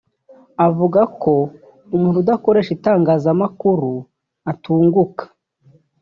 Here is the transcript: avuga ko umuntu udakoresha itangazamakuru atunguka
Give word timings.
avuga 0.67 1.01
ko 1.21 1.33
umuntu 1.95 2.17
udakoresha 2.23 2.71
itangazamakuru 2.77 3.91
atunguka 4.51 5.23